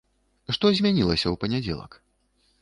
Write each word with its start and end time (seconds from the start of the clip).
Што 0.55 0.71
змянілася 0.79 1.23
ў 1.29 1.35
панядзелак? 1.45 1.91